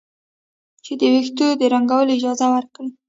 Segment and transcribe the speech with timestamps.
[0.83, 2.89] چې د ویښتو د رنګولو اجازه ورکړي.